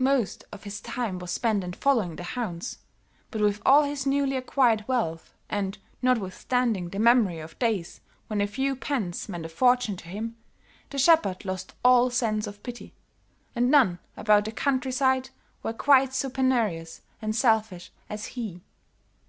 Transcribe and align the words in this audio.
Most 0.00 0.42
of 0.50 0.64
his 0.64 0.80
time 0.80 1.20
was 1.20 1.30
spent 1.30 1.62
in 1.62 1.72
following 1.72 2.16
the 2.16 2.24
hounds; 2.24 2.78
but 3.30 3.40
with 3.40 3.62
all 3.64 3.84
his 3.84 4.06
newly 4.06 4.36
acquired 4.36 4.82
wealth, 4.88 5.32
and 5.48 5.78
notwithstanding 6.02 6.88
the 6.88 6.98
memory 6.98 7.38
of 7.38 7.56
days 7.60 8.00
when 8.26 8.40
a 8.40 8.48
few 8.48 8.74
pence 8.74 9.28
meant 9.28 9.46
a 9.46 9.48
fortune 9.48 9.96
to 9.98 10.08
him, 10.08 10.34
the 10.90 10.98
shepherd 10.98 11.44
lost 11.44 11.74
all 11.84 12.10
sense 12.10 12.48
of 12.48 12.60
pity, 12.64 12.92
and 13.54 13.70
none 13.70 14.00
about 14.16 14.46
the 14.46 14.50
country 14.50 14.90
side 14.90 15.30
were 15.62 15.72
quite 15.72 16.12
so 16.12 16.28
penurious 16.28 17.00
and 17.22 17.36
selfish 17.36 17.92
as 18.10 18.24
he. 18.34 18.60